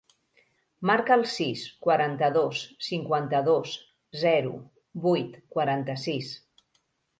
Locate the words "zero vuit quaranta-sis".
4.25-6.35